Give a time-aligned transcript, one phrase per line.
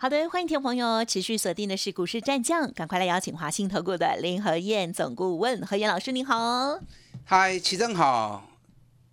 [0.00, 6.78] 好的，欢迎听众朋友持续锁定的是股市战将，赶快来邀请华信投顾的林和燕总顾问何燕老师，您好。
[7.24, 8.48] 嗨，齐正好，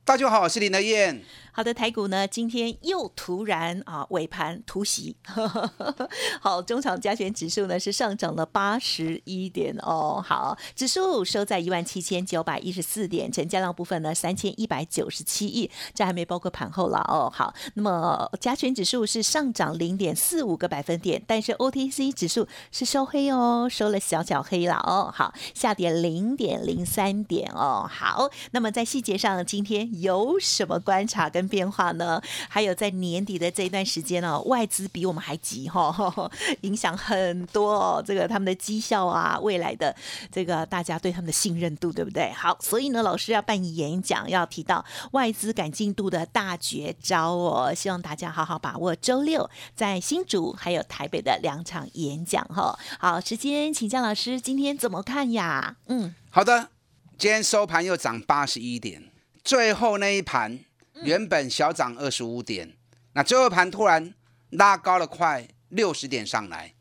[0.04, 1.24] 大家好，我是林和燕。
[1.56, 5.16] 好的，台股呢今天又突然啊尾盘突袭，
[6.42, 31.45] 好，中场加权指数呢是上涨了八十一点哦，好，指数收在一万七千九百一十四点，成交量部分呢三千一百九十七亿，这还没包括盘后了哦，好，那么加权指数是上涨零点四五个百分点，但是 OTC 指数是收黑哦，收了小小黑了哦，好，下跌零点零三点哦，好，那么在细节上今天有什么观察跟？
[31.48, 32.22] 变化呢？
[32.50, 35.94] 还有在年底的这一段时间哦，外资比我们还急哈，
[36.62, 38.04] 影响很多哦。
[38.06, 39.96] 这个他们的绩效啊，未来的
[40.32, 42.32] 这个大家对他们的信任度，对不对？
[42.32, 52.78] 好，所以呢，老师要办演讲，要提到外资赶进度的大绝招哦，希望大家好好把握周六在新竹还有台北的两场演讲哈。
[53.00, 55.76] 好，时间请教老师，今天怎么看呀？
[55.88, 56.70] 嗯，好的，
[57.18, 59.04] 今天收盘又涨八十一点，
[59.44, 60.60] 最后那一盘。
[61.04, 62.74] 原本小涨二十五点，
[63.14, 64.14] 那最后盘突然
[64.52, 66.74] 拉高了快六十点上来，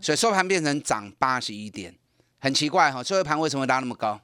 [0.00, 1.94] 所以收盘变成涨八十一点，
[2.38, 4.20] 很奇怪哈，最后盘为什么会拉那么高？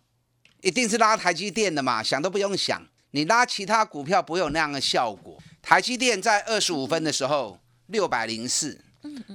[0.60, 5.42] 一定是拉台积电的嘛，想都不用想，你拉其他股票不会有那样的效果。
[5.62, 8.84] 台积电在二十五分的时候六百零四，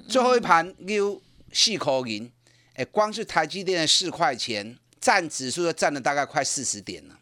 [0.08, 2.32] 最后一盘溜四口银，
[2.76, 7.18] 哎，光是台积电的四块钱占指数就占了大概快四十点了，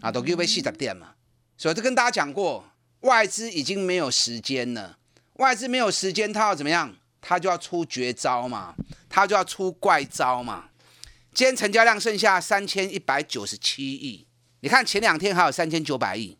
[0.00, 1.13] 啊，都溜被四十点嘛。
[1.64, 2.62] 所以，就跟大家讲过，
[3.00, 4.98] 外资已经没有时间了。
[5.36, 6.94] 外资没有时间，他要怎么样？
[7.22, 8.74] 他就要出绝招嘛，
[9.08, 10.66] 他就要出怪招嘛。
[11.32, 14.26] 今天成交量剩下三千一百九十七亿，
[14.60, 16.36] 你看前两天还有三千九百亿，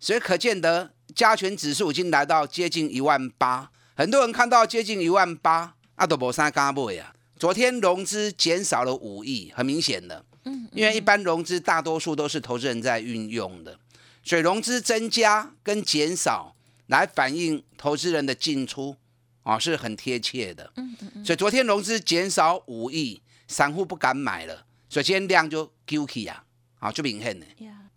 [0.00, 3.70] 所以可见得加权指数已经来到接近一万八。
[3.94, 7.14] 很多人看到接近一万八，阿都无啥加倍啊。
[7.38, 13.78] 昨天融资减少了五亿，很明显的，嗯，因为一般融资大多数都是投资人在运用的。
[14.22, 16.54] 所以融资增加跟减少
[16.86, 18.96] 来反映投资人的进出
[19.42, 20.70] 啊，是很贴切的。
[20.76, 21.24] 嗯嗯嗯。
[21.24, 26.44] 所以昨天融资减少五亿，散户不敢买了，所以今天量就 Q K 啊，
[26.78, 27.46] 啊就明显的。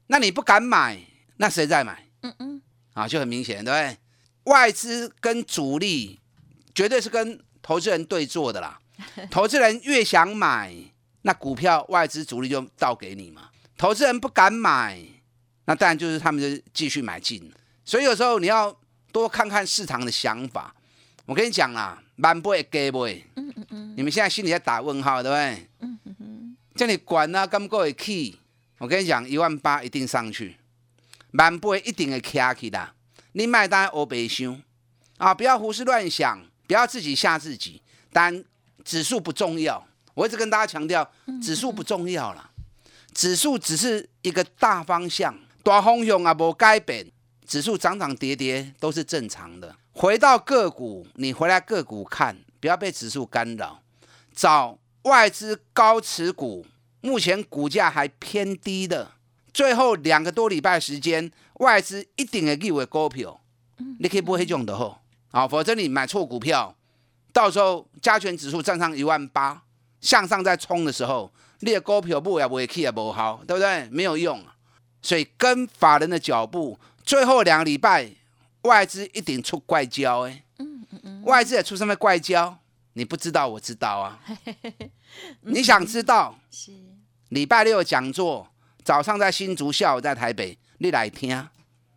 [0.08, 1.00] 那你不敢买，
[1.38, 2.08] 那谁在买？
[2.22, 2.62] 嗯嗯。
[2.94, 3.98] 啊，就很明显，对不对？
[4.46, 6.20] 外资跟主力
[6.76, 8.80] 绝对是跟投资人对坐的啦。
[9.32, 10.74] 投资人越想买，
[11.24, 13.50] 那股票外资主力就倒给你嘛。
[13.78, 15.02] 投资人不敢买。
[15.66, 17.52] 那当然就是他们就继续买进，
[17.86, 18.76] 所以有时候你要
[19.12, 20.74] 多看看市场的想法。
[21.26, 23.24] 我跟你讲啦，满不会给不会？
[23.36, 23.94] 嗯嗯嗯。
[23.96, 25.70] 你们现在心里在打问号，对不对？
[25.80, 26.58] 嗯嗯嗯。
[26.76, 28.36] 叫你管啊，敢不会 key？
[28.80, 30.58] 我跟你讲，一万八一定上去，
[31.32, 32.92] 满不会一定会卡起的。
[33.32, 34.62] 你买单欧北想
[35.18, 37.82] 啊，不要胡思乱想，不要自己吓自己。
[38.12, 38.44] 但
[38.84, 41.10] 指数不重要，我一直跟大家强调，
[41.42, 42.52] 指数不重要了，
[43.14, 45.34] 指数只是一个大方向。
[45.64, 47.10] 大方向也，无改变，
[47.48, 49.76] 指数涨涨跌跌都是正常的。
[49.94, 53.80] 回到个股，你回来个股看，不要被指数干扰。
[54.36, 56.66] 找外资高持股，
[57.00, 59.12] 目前股价还偏低的。
[59.54, 63.40] 最后两个多礼拜时间，外资一定会入为股票，
[64.00, 64.98] 你可以不会种的吼，
[65.32, 66.76] 啊，否则你买错股票，
[67.32, 69.62] 到时候加权指数站上一万八，
[70.02, 73.88] 向上再冲的时候，你的股票不也不会起也不好，对不对？
[73.90, 74.44] 没有用。
[75.04, 78.10] 所以跟法人的脚步，最后两个礼拜
[78.62, 82.58] 外资一定出怪交哎，嗯嗯嗯，外资也出什么怪交？
[82.94, 84.20] 你不知道，我知道啊。
[85.42, 86.40] 你想知道？
[86.50, 86.72] 是
[87.30, 88.48] 礼拜六讲座，
[88.84, 91.48] 早上在新竹，下午在台北，你来听，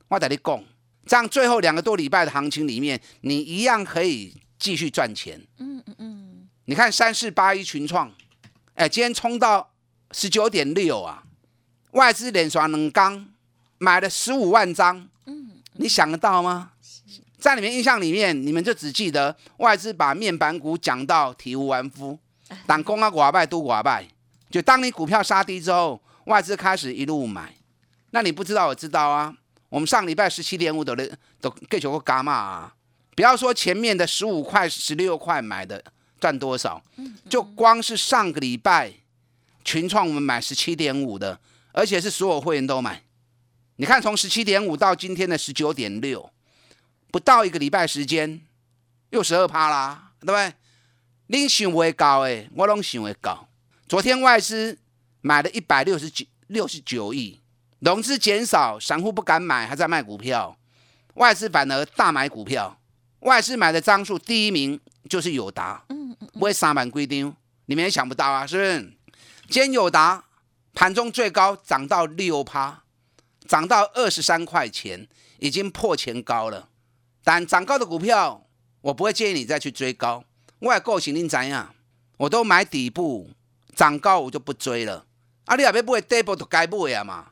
[0.09, 0.65] 我带你讲，
[1.07, 5.41] 这样最后两个多礼拜的行情里面，你一样可以继续赚钱。
[5.59, 8.13] 嗯嗯嗯，你看三四八一群创，
[8.75, 9.71] 哎，今天冲到
[10.11, 11.23] 十九点六啊。
[11.97, 13.27] 外资连刷两缸，
[13.79, 16.73] 买了十五万张，嗯，你想得到吗？
[17.39, 22.19] 在你们印象里面，你们就只记得外资把面板股讲到体无完肤，
[22.67, 24.07] 但公啊寡败都寡败。
[24.51, 27.55] 就当你股票杀低之后，外资开始一路买，
[28.11, 29.35] 那你不知道我知道啊。
[29.71, 30.95] 我们上礼拜十七点五都
[31.41, 32.75] 都给球过伽马啊，
[33.15, 35.83] 不要说前面的十五块、十六块买的
[36.21, 36.83] 赚多少，
[37.31, 38.93] 就光是上个礼拜。
[39.65, 41.41] 群创我们买十七点五的，
[41.77, 43.03] 而且是所有会员都买。
[43.77, 46.31] 你看，从十七点五到今天的十九点六，
[47.13, 48.41] 不到一个礼拜时间，
[49.11, 50.55] 又十二趴啦，对不对？
[51.27, 53.47] 你想会高诶，我拢想会高。
[53.87, 54.79] 昨天外资
[55.21, 57.43] 买了一百六十九六十九亿，
[57.81, 60.57] 融资减少，散户不敢买，还在卖股票，
[61.15, 62.81] 外资反而大买股票。
[63.21, 64.81] 外资买的张数第一名
[65.11, 67.35] 就是友达，嗯嗯，不会三万规定，
[67.67, 68.81] 你们也想不到啊，是不是？
[69.49, 70.25] 今天友达
[70.77, 72.85] 盘中最高涨到六趴。
[73.49, 75.07] 涨到二十三块钱，
[75.39, 76.69] 已经破前高了。
[77.23, 78.45] 但涨高的股票，
[78.81, 80.25] 我不会建议你再去追高。
[80.61, 81.73] 外购型你怎样？
[82.17, 83.31] 我都买底部，
[83.77, 85.07] 涨高我就不追了。
[85.45, 87.29] 阿里亚贝不会 double 都该不会啊嘛，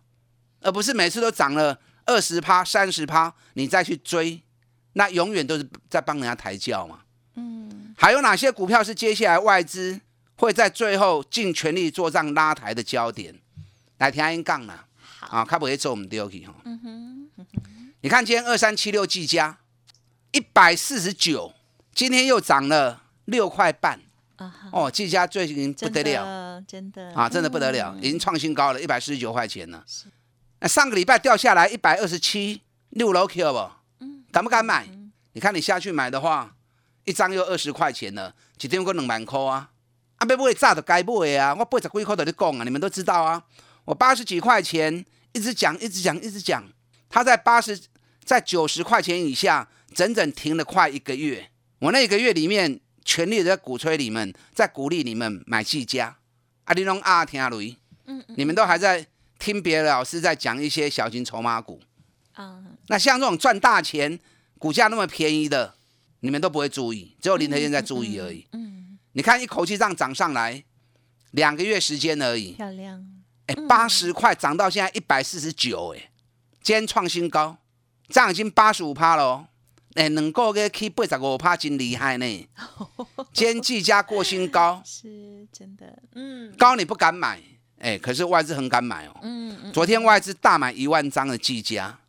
[0.61, 4.41] 而不是每次都涨了二十趴、三十趴，你再去追，
[4.93, 7.01] 那永远都是在帮人家抬轿嘛。
[7.35, 7.93] 嗯。
[7.99, 10.01] 还有哪些股票是接下来外资
[10.37, 13.35] 会在最后尽全力做账拉抬的焦点？
[13.99, 14.75] 来听一杠呢？
[15.21, 16.55] 啊，它不会做我们丢去哈。
[16.65, 17.47] 嗯哼，
[18.03, 19.59] 你看今天二三七六技嘉
[20.33, 21.55] 一百四十九，
[21.95, 24.01] 今天又涨了六块半。
[24.73, 29.83] 哦，技嘉最近不得了，真的啊，真的不得了，已经创新高了，一百四十九块钱了。
[30.59, 32.61] 那上个礼拜掉下来一百二十七，
[32.91, 33.71] 六楼 Q 不？
[34.01, 34.87] 嗯，敢不敢买？
[35.33, 36.55] 你看你下去买的话，
[37.05, 39.71] 一张又二十块钱了，几天过两万块啊。
[40.25, 43.43] 啊，要买炸就该买啊，我八十几块都在讲啊，你们都知道啊。
[43.85, 45.05] 我八十几块钱。
[45.37, 46.65] 一直讲，一直讲，一直讲，
[47.09, 47.77] 他在八十，
[48.25, 51.51] 在九十块钱以下，整整停了快一个月。
[51.81, 56.19] 我那一个月里面，全力在鼓吹你们，在鼓励你们买技嘉。
[56.67, 57.77] 阿里龙阿听阿雷，
[58.07, 59.05] 嗯嗯，你们都还在
[59.41, 61.81] 听别的老师在讲一些小型筹码股
[62.35, 62.63] 啊。
[62.87, 64.17] 那像这种赚大钱、
[64.59, 65.75] 股价那么便宜的，
[66.21, 68.47] 你们都不会注意，只有林德燕在注意而已。
[68.53, 68.74] 嗯，
[69.15, 70.65] 你看一口气这样涨上来，
[71.31, 73.05] 两个月时间而已，漂亮。
[73.47, 76.11] 哎，八十块涨到现在一百四十九，哎，
[76.63, 77.57] 今天创新高，
[78.09, 79.47] 这样已经八十五趴了哦。
[79.95, 82.49] 哎，能够给去八十五趴，真厉害呢。
[83.33, 87.41] 今天技嘉过新高，是真的，嗯，高你不敢买，
[87.79, 89.17] 哎，可是外资很敢买哦。
[89.23, 89.73] 嗯嗯。
[89.73, 92.01] 昨天外资大买一万张的技嘉，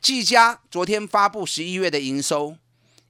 [0.00, 2.56] 技嘉昨天发布十一月的营收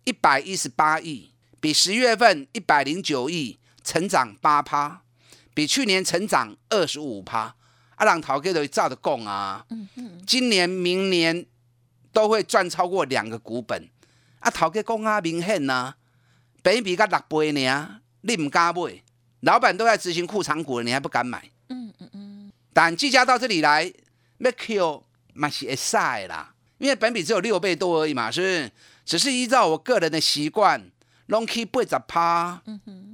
[0.02, 1.30] 一百一十八亿，
[1.60, 5.02] 比十月份一百零九亿成长八趴，
[5.54, 7.54] 比去年成长二十五趴。
[7.96, 9.64] 阿朗陶哥都照着供啊，
[10.26, 11.46] 今年、明年
[12.12, 13.88] 都会赚超过两个股本。
[14.40, 15.94] 啊，陶哥讲啊，明显呐，
[16.62, 19.02] 本比个六倍呢，你唔敢买，
[19.40, 21.50] 老板都在执行库藏股了，你还不敢买？
[21.70, 22.52] 嗯嗯嗯。
[22.74, 23.90] 但计价到这里来，
[24.38, 28.72] 要 Q 嘛是会晒啦，因为本比只有六倍多而已嘛，是不是？
[29.06, 30.90] 只是依照我个人的习惯
[31.28, 32.62] ，long key 不十趴，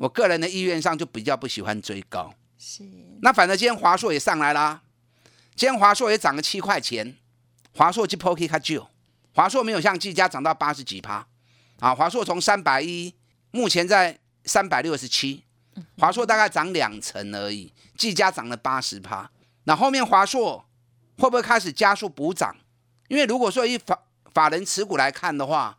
[0.01, 2.33] 我个人的意愿上就比较不喜欢追高。
[2.59, 2.85] 是，
[3.23, 4.83] 那反正今天华硕也上来啦，
[5.57, 7.17] 今天华硕也涨了七块钱，
[7.77, 8.89] 华硕就 pokey 卡旧，
[9.35, 11.27] 华硕没有像技嘉涨到八十几趴，
[11.81, 13.15] 啊，华硕从三百一，
[13.51, 15.45] 目前在三百六十七，
[15.99, 19.31] 华硕大概涨两成而已，技嘉涨了八十趴，
[19.65, 20.65] 那后面华硕
[21.19, 22.57] 会不会开始加速补涨？
[23.09, 23.99] 因为如果说以法
[24.33, 25.77] 法人持股来看的话，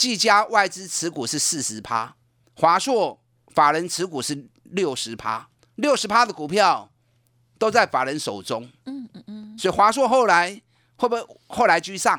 [0.00, 2.16] 技嘉外资持股是四十趴，
[2.54, 5.50] 华硕法人持股是六十趴。
[5.74, 6.90] 六十趴的股票
[7.58, 10.58] 都在法人手中，嗯嗯嗯，所以华硕后来
[10.96, 12.18] 会不会后来居上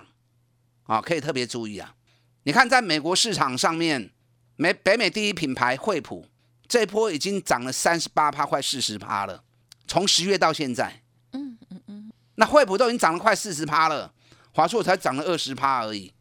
[0.83, 1.01] 啊？
[1.01, 1.95] 可以特别注意啊！
[2.43, 4.11] 你看，在美国市场上面，
[4.57, 6.27] 美北美第一品牌惠普
[6.67, 9.43] 这一波已经涨了三十八趴，快四十趴了。
[9.88, 14.13] 从十月到现在，嗯嗯嗯，那惠普都已经涨了快四十趴了，
[14.53, 16.13] 华硕才涨了二十趴而已。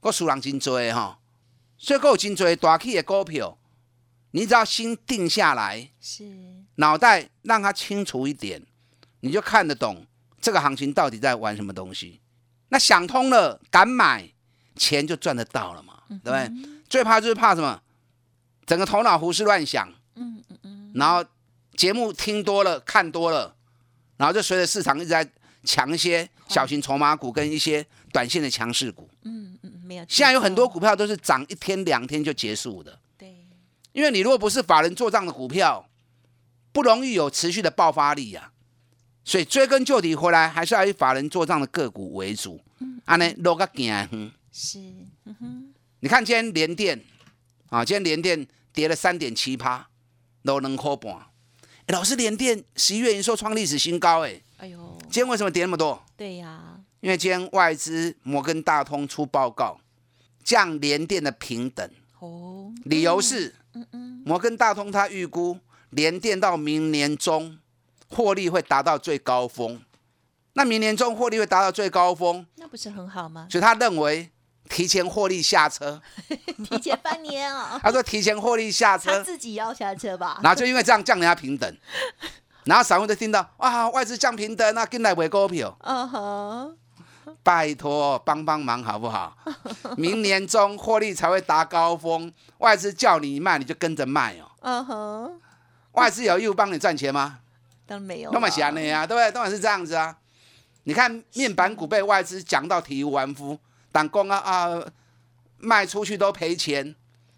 [0.00, 1.18] 个数量真多哈，
[1.76, 3.58] 所以够真多大起的股票，
[4.32, 6.24] 你只要心定下来是。
[6.76, 8.62] 脑袋让它清楚一点，
[9.20, 10.06] 你就看得懂
[10.40, 12.20] 这个行情到底在玩什么东西。
[12.70, 14.32] 那想通了，敢买，
[14.76, 16.50] 钱就赚得到了嘛，对不对？
[16.88, 17.82] 最怕就是怕什么？
[18.64, 21.24] 整个头脑胡思乱想，嗯嗯嗯，然后
[21.76, 23.54] 节目听多了，看多了，
[24.16, 25.28] 然后就随着市场一直在
[25.64, 29.10] 强一些小型筹码股跟一些短线的强势股。
[29.24, 29.58] 嗯，
[29.90, 30.06] 没有。
[30.08, 32.96] 现在有很多股票都是涨一天两天就结束的。
[33.18, 33.46] 对，
[33.92, 35.84] 因为你如果不是法人做账的股票。
[36.72, 38.52] 不容易有持续的爆发力呀，
[39.24, 42.60] 所以追根究底回来，还是要以法人做账的个股为主。
[42.78, 44.32] 嗯，安尼落个行。
[44.52, 44.78] 是，
[45.24, 45.74] 嗯哼。
[45.98, 47.04] 你看今天连电
[47.70, 49.88] 啊，今天连电跌了三点七趴，
[50.44, 51.12] 都能扣半。
[51.88, 56.00] 老师，连电十一月营收创历史新高，哎，哎呦，今天为什么跌那么多？
[56.16, 56.69] 对呀，
[57.00, 59.78] 因为今天外资摩根大通出报告，
[60.44, 61.88] 降联电的平等。
[62.18, 65.58] 哦，理由是，嗯嗯，摩根大通他预估。
[65.90, 67.58] 联电到明年中
[68.08, 69.82] 获利会达到最高峰。
[70.52, 73.48] 那明年中获利会达到最高峰，那不是很好吗？
[73.50, 74.30] 所以他认为
[74.68, 76.00] 提前获利下车。
[76.64, 80.38] 提前半年啊，他说提前获利下他车，自己要下车吧？
[80.44, 81.76] 然后就因为这样降人家平等，
[82.64, 86.76] 然后散户就听到哇外资降平等，那进来买股票，嗯哼，
[87.42, 89.36] 拜托帮帮忙好不好？
[89.96, 94.50] 明年中获利才会达高峰，外资叫你卖你就跟着卖哦。
[94.60, 95.40] 嗯哼，
[95.92, 97.38] 外资有义务帮你赚钱吗？
[97.86, 99.32] 当然没有，那么想你啊，对不对？
[99.32, 100.16] 当然是这样子啊。
[100.84, 103.58] 你看面板股被外资讲到体无完肤，
[103.92, 104.82] 党工啊啊
[105.58, 106.94] 卖出去都赔钱，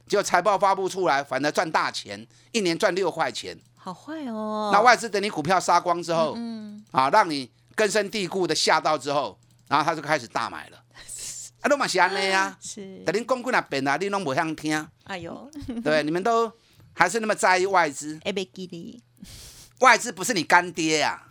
[0.07, 3.59] 结果财报发布出来，反而赚大钱，一年赚六块钱。
[3.77, 4.71] 好坏哦。
[4.73, 9.37] 那外资等你股票杀光之后，嗯，啊，让你根深蒂固的吓到之后，
[9.73, 10.77] 然后他就开始大买了。
[11.63, 15.51] 啊，都嘛是安尼呀，是，等您讲几那边啊，你拢不想听，哎呦，
[15.83, 16.03] 对？
[16.03, 16.53] 你们都
[16.93, 19.03] 还是那么在意外资，哎别给你，
[19.79, 21.23] 外资不是你干爹呀、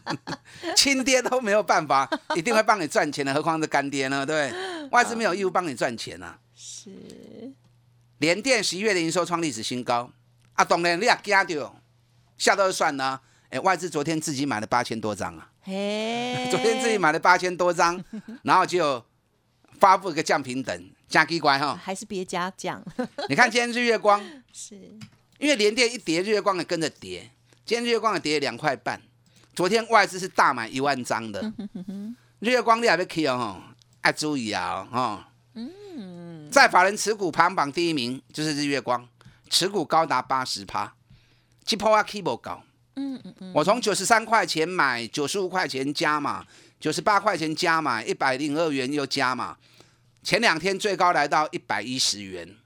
[0.74, 4.24] 亲爹都没有办法，一定会帮你赚钱的，何况是干爹呢？
[4.24, 4.50] 对？
[4.90, 6.38] 外资没有义务帮你赚钱啊。
[6.54, 6.90] 是，
[8.18, 10.10] 联电十一月的营收创历史新高，
[10.54, 11.76] 啊，当然你也惊到，
[12.38, 13.20] 吓到就算了。
[13.50, 18.02] 哎，外资昨天自己买了八千多张啊，嘿，昨天自己买了八千多张，
[18.42, 19.04] 然后就
[19.78, 21.78] 发布一个降平等，加奇怪哈。
[21.80, 22.82] 还是别加奖，
[23.28, 24.20] 你看今天日月光，
[24.52, 24.74] 是，
[25.38, 27.30] 因为联电一跌，日月光也跟着跌。
[27.64, 29.00] 今天日月光也跌了两块半，
[29.54, 31.52] 昨天外资是大买一万张的。
[32.40, 33.62] 日月光你还没 K 哦，
[34.04, 35.24] 要注意啊哦。
[35.54, 39.08] 嗯，在法人持股排行榜第一名就是日月光，
[39.48, 40.94] 持股高达八十趴，
[41.64, 42.62] 这波啊 K 不高。
[42.96, 46.44] 嗯嗯嗯，我从九十三块钱买，九十五块钱加嘛，
[46.80, 49.56] 九十八块钱加嘛，一百零二元又加嘛。
[50.22, 52.56] 前两天最高来到一百一十元，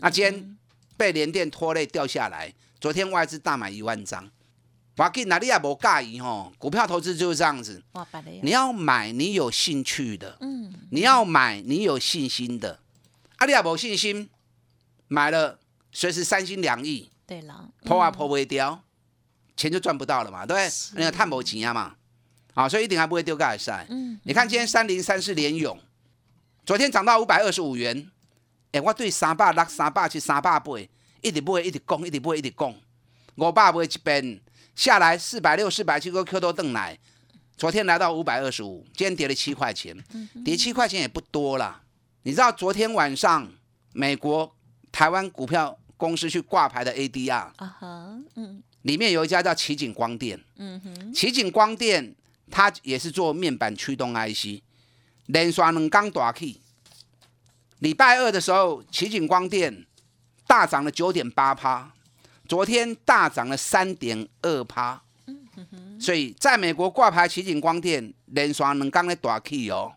[0.00, 0.58] 那今天
[0.96, 2.52] 被联电拖累掉下来。
[2.80, 4.30] 昨天外资大买一万张，
[4.96, 7.82] 我给哪里也无介意吼，股票投资就是这样子，
[8.42, 12.80] 你要买你有兴趣的，嗯，你要买你有信心的，
[13.36, 14.28] 啊，你也无信心，
[15.08, 15.58] 买了
[15.92, 18.82] 随时三心两意，对了，破啊破不掉，
[19.58, 20.70] 钱就赚不到了嘛，对不对？
[20.70, 21.94] 是那个探某钱啊嘛，
[22.54, 23.84] 啊，所以一定还不会丢盖尔赛。
[23.90, 25.76] 嗯，你看今天三零三四联勇，
[26.64, 28.08] 昨天涨到五百二十五元，
[28.70, 30.78] 哎，我对三百六、三百七、三百八，
[31.20, 32.80] 一直买，一直供，一直买，一直供，
[33.34, 34.40] 五百买一边
[34.76, 36.96] 下来四百六、四百七个 Q 都邓来，
[37.56, 39.96] 昨天来到五百二十五，今天跌了七块钱，
[40.44, 41.82] 跌七块钱也不多啦。
[42.22, 43.50] 你知道昨天晚上
[43.92, 44.54] 美国、
[44.92, 47.32] 台湾股票公司去挂牌的 ADR？
[47.32, 52.14] 啊哈，嗯里面有一家叫奇景光电，嗯哼，奇景光电
[52.50, 54.62] 它也是做面板驱动 IC，
[55.26, 56.58] 连刷两刚大起。
[57.80, 59.84] 礼拜二的时候，奇景光电
[60.46, 61.92] 大涨了九点八趴，
[62.48, 65.02] 昨天大涨了三点二趴。
[66.00, 69.92] 所以在美国挂牌奇景光电连刷两刚的大起哦，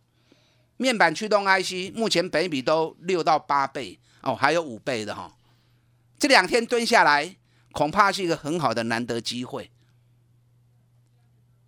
[0.76, 5.32] 面板驱动 IC 目前本比都六到八倍哦，还有五倍的哈、
[6.20, 7.34] 这两天蹲下来，
[7.72, 9.72] 恐怕是一个很好的难得机会。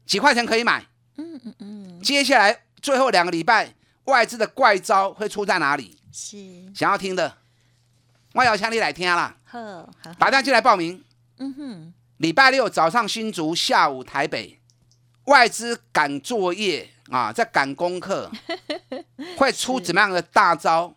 [0.05, 0.85] 几块钱可以买？
[1.17, 3.73] 嗯嗯嗯，接下来最后两个礼拜，
[4.05, 5.97] 外资的怪招会出在哪里？
[6.11, 6.37] 是，
[6.75, 7.37] 想要听的，
[8.33, 9.37] 我要请你来听啦！
[9.45, 11.03] 呵，好，打电话进来报名。
[11.37, 14.59] 嗯哼，礼拜六早上新竹，下午台北，
[15.25, 18.31] 外资赶作业啊，在赶功课，
[19.37, 20.95] 会出怎么样的大招？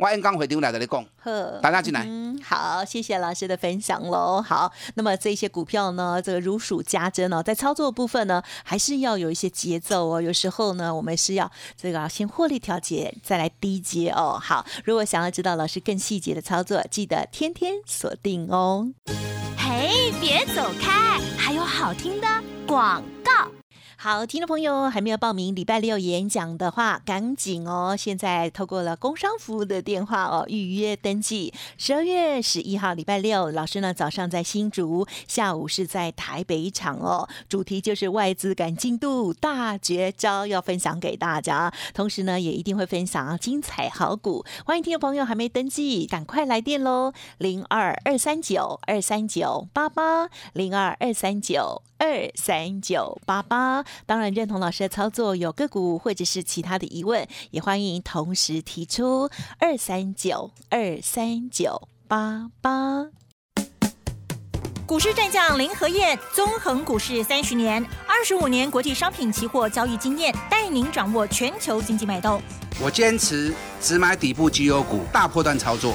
[0.00, 2.06] 我按刚回丢来的你讲，呵，打电话进来。
[2.08, 4.40] 嗯，好，谢谢老师的分享喽。
[4.40, 10.22] 好，那么这些股票呢，这个如数家珍哦，在操作部分呢，还是要有一些节奏哦。
[10.22, 14.38] 有时候呢，我们是要这个先获利调节，再来低接哦。
[14.42, 18.88] 好，如果想要知道老师更细节的操作，记得天天锁定哦。
[19.58, 22.26] 嘿，别走开，还有好听的
[22.66, 23.59] 广告。
[24.02, 27.94] 好，听众朋友还没有报名礼拜六演讲的话，赶紧哦！
[27.94, 31.52] 现在透过了工商服务的电话哦，预约登记。
[31.76, 37.28] 十二月十一号礼拜六，老师呢早上在新竹，下午是在台北场哦。
[37.46, 41.70] 主题就是外资赶进度大绝招，要分享给大家。
[41.92, 44.46] 同时呢，也一定会分享精彩好股。
[44.64, 47.12] 欢迎听众朋友还没登记，赶快来电喽！
[47.36, 51.82] 零二二三九二三九八八零二二三九。
[52.02, 63.06] 二三九八八，当然认同老师的操作，有个股或者是其他的疑问，也欢迎同时提出二三九二三九八八。
[64.86, 72.42] 股市战将林和燕，纵横股市三十年，二十五年国际商品期货交易经验，带您掌握全球经济脉动。
[72.82, 75.94] 我坚持只买底部绩优股，大波段操作。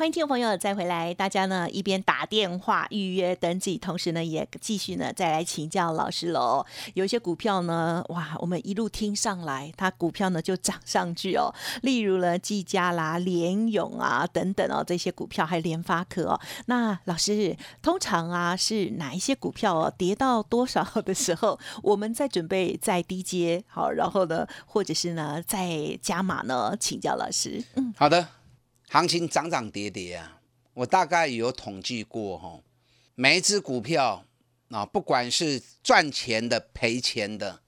[0.00, 6.64] 欢迎听众朋友再回来，大家呢一边打电话预约登记，同时呢也继续呢再来请教老师喽。
[6.94, 11.54] 有一些股票呢，哇，我们一路听上来，它股票呢就涨上去哦。
[11.82, 16.40] 例如呢，技嘉啦、联勇啊等等哦，这些股票还有联发科哦。
[16.64, 26.74] 那老师通常啊是哪一些股票哦跌到多少的时候，我们在准备在低阶好，然后呢，或者是呢再加码呢？
[26.80, 27.62] 请教老师。
[27.74, 28.39] 嗯，好的。
[28.92, 30.40] 行情涨涨跌跌啊，
[30.74, 32.60] 我大概有统计过哈，
[33.14, 34.24] 每一只股票
[34.70, 37.60] 啊，不管是赚钱的、赔钱的，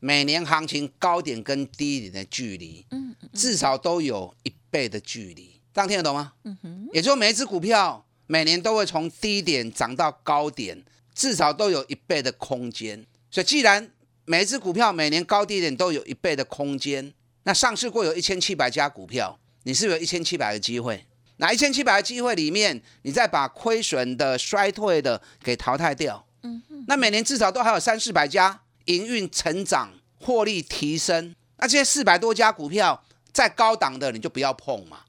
[0.00, 6.32] 每年行情高点跟低点的距离，嗯，至少都有一倍的距离，这样听得懂吗？
[6.42, 13.06] 嗯哼，也就是每一只股票每年都会从低点涨到高点，至少都有一倍的空间。
[13.30, 13.88] 所以，既然
[14.24, 19.38] 每一只股票每年高低点都有一倍的空间，那上市过有一千七百家股票。
[19.66, 21.04] 你是有一千七百个机会，
[21.38, 26.24] 那一千七百个机会里面，你再把亏损的、衰退的给淘汰掉。
[26.44, 31.34] 嗯那每年至少都还有三四百家营运成长、获利提升。
[31.56, 35.00] 那这些四百多家股票，在高档的你就不要碰嘛，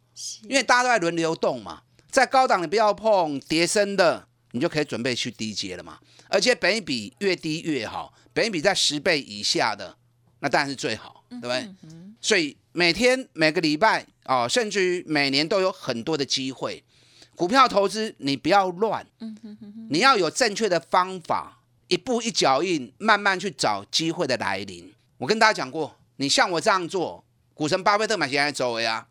[0.49, 1.83] 因为大家都在轮流动嘛。
[2.09, 5.99] 在高档你不要碰，跌升的你就可以准备去低阶了嘛。
[6.29, 9.95] 而且本比越低越好，本比在十倍以下的，
[10.39, 11.69] 那当然是最好，对不对？
[12.19, 14.05] 所以每天每个礼拜。
[14.25, 16.83] 哦，甚至于每年都有很多的机会，
[17.33, 19.07] 股票投资你不要乱，
[19.89, 24.93] 你要有正确的方法，一步一脚印，慢慢去找机会的来临。
[25.17, 27.23] 我跟大家讲过，你像我这样做，
[27.55, 29.07] 股神巴菲特买现在走位啊，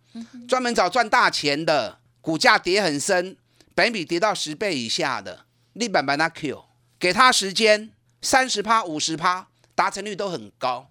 [0.47, 3.37] 专门找赚大钱的，股价跌很深，
[3.75, 6.63] 本比跌到十倍以下的，立板板那 Q，
[7.01, 10.91] 给他时间，三十趴、五十趴，达成率都很高。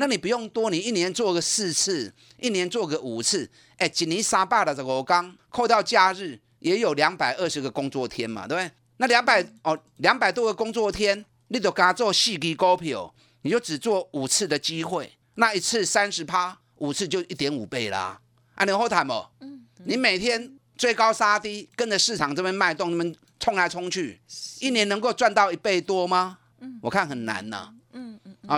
[0.00, 8.70] 那你不用多，你一年做个四次，一年做个五次，哎，几年三百的这个我刚扣掉假日，也有两百二十个工作天嘛，对不对？
[8.98, 18.20] 那两百哦，两百多个工作天，你就给他做细基股票，你就只做五次的机会，那一次三十趴，五次就一点五倍啦。
[18.54, 19.12] 啊，你后谈不？
[19.40, 24.20] 嗯，你每天最高杀低，跟着市场这边脉动，那边冲来冲去，
[24.60, 26.38] 一年能够赚到一倍多吗？
[26.60, 27.56] 嗯，我看很难呐。
[27.56, 27.74] 啊，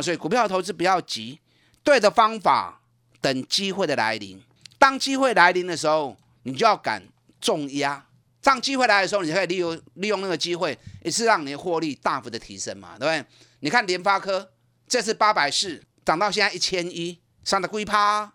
[0.02, 1.40] 所以股票投资不要急，
[1.82, 2.82] 对的方法，
[3.22, 4.38] 等机会的来临。
[4.78, 7.02] 当机会来临的时候，你就要敢
[7.40, 8.06] 重压。
[8.42, 13.24] 当机会来的时候，你可以利用利用那个机会，也是让你的获利大幅的提升嘛，对不对？
[13.60, 14.50] 你看联发科
[14.88, 18.32] 这次八百四涨到现在一千一，上的龟趴，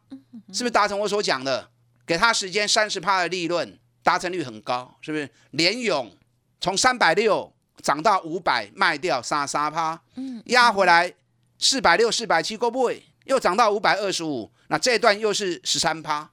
[0.54, 1.70] 是不是达成我所讲的？
[2.06, 5.28] 给他时间三十趴的利润，达成率很高，是不是？
[5.52, 6.16] 联勇
[6.62, 10.00] 从三百六涨到五百，卖掉三三趴，
[10.46, 11.12] 压回来。
[11.58, 14.52] 四百六、四百七，够不会又涨到五百二十五？
[14.68, 16.30] 那这段又是十三趴，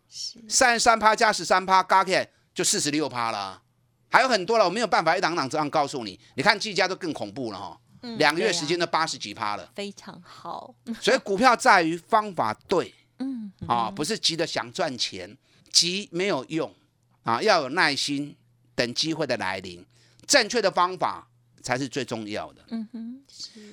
[0.49, 3.63] 三十三趴加十三趴，加起来就四十六趴了。
[4.11, 6.19] 还有很多了，我没有办法一档档这样告诉你。
[6.35, 7.81] 你看技嘉都更恐怖了哈，
[8.19, 10.75] 两个月时间都八十几趴了，非常好。
[11.01, 15.37] 所以股票在于方法对，嗯啊，不是急着想赚钱，
[15.71, 16.75] 急没有用
[17.23, 18.37] 啊，要有耐心，
[18.75, 19.85] 等机会的来临，
[20.27, 21.29] 正确的方法。
[21.63, 22.63] 才是最重要的。
[22.69, 23.23] 嗯哼，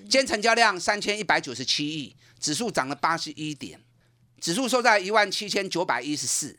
[0.04, 3.82] 今天成交量三千一百九十七亿，指数涨了八十一点，
[4.40, 6.58] 指数收在一万七千九百一十四。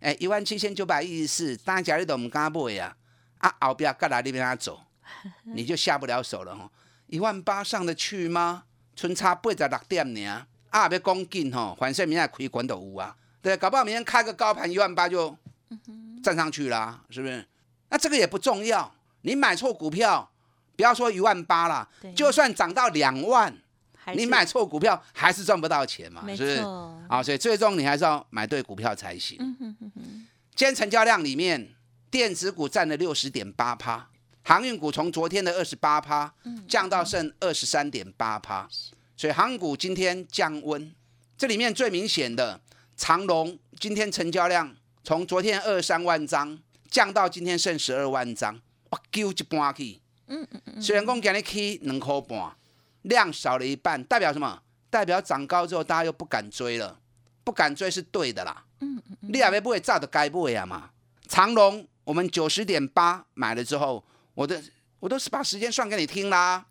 [0.00, 2.96] 哎，一万七千九百一十四，当然假日都我们刚买呀，
[3.38, 4.82] 啊，后边干来那边走，
[5.54, 6.68] 你就下不了手了哈。
[7.06, 8.64] 一万八上得去吗？
[8.96, 13.16] 春差八十六点呢，啊，别讲紧吼，反正明天开关都有啊。
[13.40, 15.38] 对，搞不好明天开个高盘一万八就
[16.20, 17.46] 站上去了，是不是？
[17.88, 20.31] 那这个也不重要，你买错股票。
[20.76, 23.54] 不要说一万八了，就算涨到两万，
[24.14, 26.56] 你买错股票还是赚不到钱嘛，是不是？
[27.08, 29.38] 啊，所以最终你还是要买对股票才行。
[30.54, 31.74] 今天成交量里面，
[32.10, 34.08] 电子股占了六十点八趴，
[34.42, 36.32] 航运股从昨天的二十八趴
[36.68, 38.68] 降到剩二十三点八趴，
[39.16, 40.92] 所以航股今天降温。
[41.38, 42.60] 这里面最明显的
[42.96, 46.58] 长龙，今天成交量从昨天二三万张
[46.90, 50.01] 降到今天剩十二万张，哇，丢一半去。
[50.26, 50.82] 嗯嗯嗯。
[50.82, 52.56] 虽然讲今日起两块半，
[53.02, 54.62] 量少了一半，代表什么？
[54.90, 56.98] 代表涨高之后，大家又不敢追了，
[57.44, 58.64] 不敢追是对的啦。
[58.80, 59.30] 嗯嗯嗯。
[59.32, 60.90] 你也不会炸的该不会啊嘛？
[61.28, 64.04] 长隆我们九十点八买了之后，
[64.34, 64.62] 我的
[65.00, 66.66] 我都是把时间算给你听啦。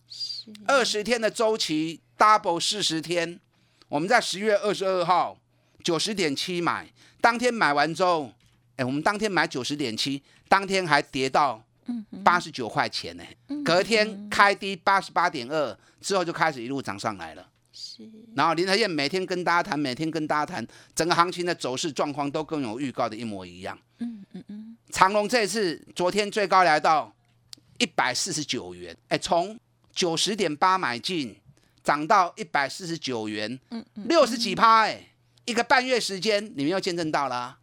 [0.68, 3.40] 二十天的周期，double 四十天，
[3.88, 5.40] 我们在十月二十二号
[5.84, 8.32] 九十点七买，当天买完之后，
[8.76, 11.64] 哎，我们当天买九十点七，当天还跌到
[12.24, 13.24] 八十九块钱呢。
[13.64, 17.48] 隔天开低八十八点二，之后就开始一路涨上来了。
[17.74, 23.78] 是，然后林和燕每天跟大家谈，每天跟大家谈，整个行情的走势状况都跟有预告的一模一样。
[24.00, 24.78] 嗯嗯嗯。
[24.92, 27.14] 长隆这次昨天最高来到
[27.78, 29.58] 一百四十九元，哎，从
[29.94, 31.36] 九十点八买进，
[31.82, 35.08] 涨到一百四十九元，嗯嗯，六十几趴，哎，
[35.46, 37.58] 一个半月时间，你们又见证到了。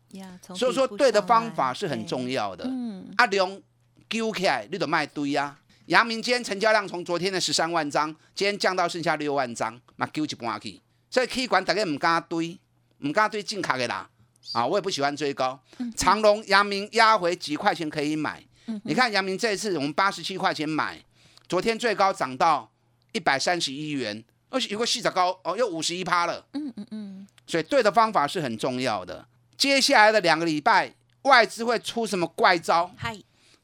[0.54, 2.64] 所以说对的方法是很重要的。
[2.66, 3.62] 嗯，阿龙
[4.08, 5.58] 揪起来，你都卖堆啊。
[5.86, 10.80] 阳明今天成交量从昨天的十三万张，今天降到剩下六万张，嘛揪一半去。
[11.10, 12.58] 所以 K 管大家唔敢堆，
[12.98, 14.08] 唔敢堆进卡的啦。
[14.52, 15.58] 啊，我也不喜欢追高。
[15.96, 18.42] 长隆、阳明压回几块钱可以买。
[18.84, 21.02] 你看阳明这一次我们八十七块钱买，
[21.48, 22.70] 昨天最高涨到
[23.12, 26.46] 一百三十一元，而且有个细仔高哦，又五十一趴了。
[26.52, 27.28] 嗯嗯嗯。
[27.46, 29.26] 所以对的方法是很重要的。
[29.56, 32.90] 接下来的两个礼拜，外资会出什么怪招？
[32.96, 33.18] 嗨，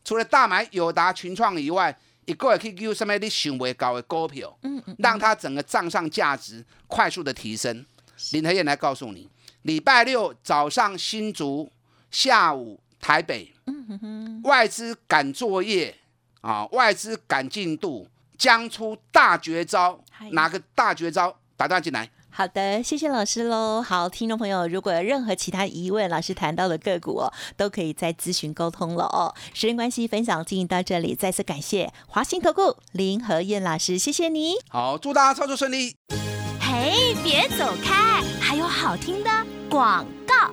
[0.05, 1.97] 除了大买友达、群创以外。
[2.27, 7.85] 一个也可以有什么你想不高的股票，嗯嗯，让它整个账上价值快速的提升。
[8.33, 9.29] 林和燕来告诉你，
[9.61, 11.71] 礼拜六早上新竹，
[12.11, 15.95] 下午台北，嗯哼哼，外资赶作业
[16.41, 21.39] 啊，外资赶进度，将出大绝招，哪个大绝招？
[21.59, 22.09] 打断进来。
[22.37, 23.81] 好的，谢谢老师喽。
[23.81, 29.33] 好，听众朋友，如果有任何其他疑问，老师谈到的个股哦，都可以再咨询沟通了哦。
[29.53, 34.55] 时间关系，分享进行到这里，再次感谢华兴投顾林和燕老师，谢谢你。
[34.69, 35.95] 好，祝大家操作顺利。
[36.59, 39.31] 嘿，别走开，还有好听的
[39.71, 40.05] 广。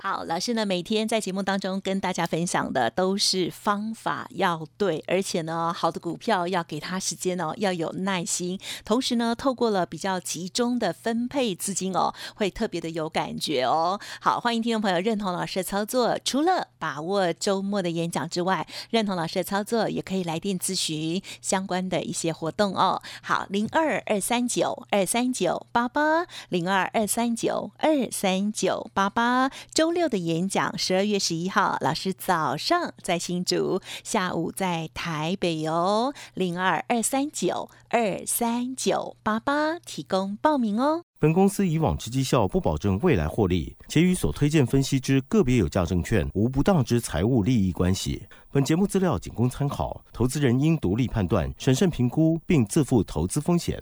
[0.02, 8.60] 好，老师呢每天在节目当中跟大家分享的都是方法要对，而且呢好的股票要给他时间哦，要有耐心。
[8.84, 14.00] 同时呢，透过了比较集中的分配资金哦，会特别的有感觉哦。
[14.20, 23.02] 好，欢迎听众朋友认同老师的操作，除了把握周末的演讲之外，认同老师的操作也可以来电咨询相关的一些活动哦。
[23.22, 29.52] 好，零二二三九二三九八八零二二三九二三九八八。
[29.74, 41.04] 周六的演讲，十二月十一号，老师早上在新竹，下午在台北哦，零二二三九二三九八八提供报名哦。
[41.20, 48.28] 本公司以往之绩效不保证未来获利，且与所推荐分析之个别有价证券无不当之财务利益关系。
[48.52, 53.82] 本节目资料仅供参考，投资人应独立判断、审慎评估，并自负投资风险。